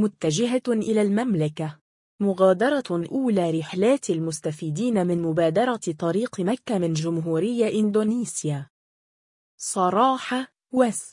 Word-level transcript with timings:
متجهة 0.00 0.62
إلى 0.68 1.02
المملكة. 1.02 1.78
مغادرة 2.20 3.06
أولى 3.12 3.58
رحلات 3.58 4.10
المستفيدين 4.10 5.06
من 5.06 5.22
مبادرة 5.22 5.80
طريق 5.98 6.40
مكة 6.40 6.78
من 6.78 6.92
جمهورية 6.92 7.80
إندونيسيا. 7.80 8.66
صراحة 9.56 10.52
وس. 10.72 11.10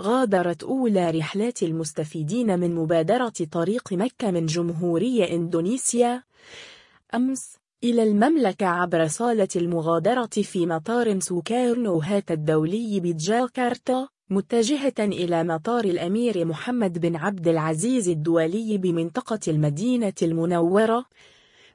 غادرت 0.00 0.62
أولى 0.64 1.10
رحلات 1.10 1.62
المستفيدين 1.62 2.60
من 2.60 2.74
مبادرة 2.74 3.32
طريق 3.50 3.92
مكة 3.92 4.30
من 4.30 4.46
جمهورية 4.46 5.24
إندونيسيا. 5.34 6.22
أمس 7.14 7.56
إلى 7.84 8.02
المملكة 8.02 8.66
عبر 8.66 9.06
صالة 9.06 9.48
المغادرة 9.56 10.26
في 10.26 10.66
مطار 10.66 11.20
سوكارنو 11.20 11.98
هات 11.98 12.30
الدولي 12.30 13.00
بجاكرتا. 13.00 14.08
متجهة 14.30 14.94
إلى 14.98 15.44
مطار 15.44 15.84
الأمير 15.84 16.44
محمد 16.44 16.98
بن 16.98 17.16
عبد 17.16 17.48
العزيز 17.48 18.08
الدولي 18.08 18.78
بمنطقة 18.78 19.40
المدينة 19.48 20.12
المنورة 20.22 21.04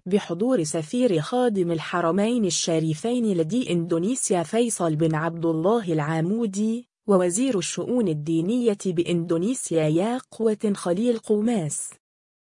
بحضور 0.06 0.64
سفير 0.64 1.22
خادم 1.22 1.72
الحرمين 1.72 2.46
الشريفين 2.46 3.38
لدي 3.38 3.72
إندونيسيا 3.72 4.44
فيصل 4.44 4.96
بن 4.96 5.16
عبد 5.16 5.46
الله 5.46 5.94
العامودي 5.94 6.88
ووزير 7.08 7.58
الشؤون 7.58 8.08
الدينية 8.08 8.78
بإندونيسيا 8.86 9.84
ياقوة 9.84 10.74
خليل 10.76 11.18
قوماس 11.18 11.90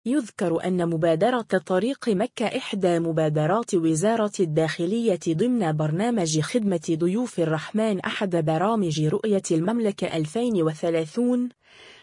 يذكر 0.07 0.65
أن 0.65 0.89
مبادرة 0.89 1.41
طريق 1.67 2.09
مكة 2.09 2.47
إحدى 2.47 2.99
مبادرات 2.99 3.75
وزارة 3.75 4.33
الداخلية 4.41 5.21
ضمن 5.29 5.73
برنامج 5.73 6.41
خدمة 6.41 6.81
ضيوف 6.91 7.41
الرحمن 7.41 8.01
أحد 8.01 8.37
برامج 8.37 9.01
رؤية 9.01 9.43
المملكة 9.51 10.17
2030 10.17 11.49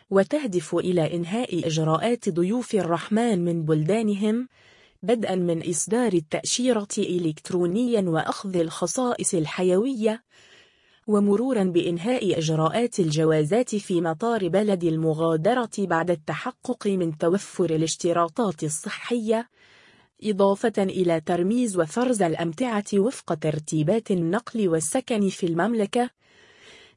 وتهدف 0.09 0.75
إلى 0.75 1.15
إنهاء 1.15 1.67
إجراءات 1.67 2.29
ضيوف 2.29 2.75
الرحمن 2.75 3.45
من 3.45 3.65
بلدانهم 3.65 4.47
بدءا 5.03 5.35
من 5.35 5.69
إصدار 5.69 6.13
التأشيرة 6.13 6.87
إلكترونيا 6.97 8.01
وأخذ 8.01 8.57
الخصائص 8.57 9.33
الحيوية 9.33 10.23
ومرورا 11.07 11.63
بإنهاء 11.63 12.39
إجراءات 12.39 12.99
الجوازات 12.99 13.75
في 13.75 14.01
مطار 14.01 14.47
بلد 14.47 14.83
المغادرة 14.83 15.69
بعد 15.79 16.11
التحقق 16.11 16.87
من 16.87 17.17
توفر 17.17 17.69
الاشتراطات 17.75 18.63
الصحية 18.63 19.49
إضافة 20.23 20.73
إلى 20.77 21.21
ترميز 21.21 21.77
وفرز 21.77 22.21
الأمتعة 22.21 22.83
وفق 22.93 23.33
ترتيبات 23.33 24.11
النقل 24.11 24.67
والسكن 24.67 25.29
في 25.29 25.45
المملكة 25.45 26.09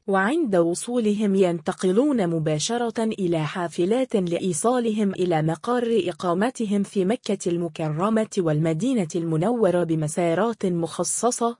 وعند 0.07 0.55
وصولهم 0.55 1.35
ينتقلون 1.35 2.27
مباشرة 2.27 3.03
إلى 3.03 3.39
حافلات 3.45 4.15
لإيصالهم 4.15 5.11
إلى 5.11 5.41
مقر 5.41 6.01
إقامتهم 6.07 6.83
في 6.83 7.05
مكة 7.05 7.49
المكرمة 7.49 8.29
والمدينة 8.37 9.07
المنورة 9.15 9.83
بمسارات 9.83 10.65
مخصصة 10.65 11.57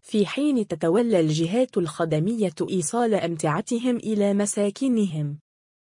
في 0.00 0.26
حين 0.26 0.66
تتولى 0.66 1.20
الجهات 1.20 1.78
الخدمية 1.78 2.54
إيصال 2.70 3.14
أمتعتهم 3.14 3.96
إلى 3.96 4.34
مساكنهم. 4.34 5.38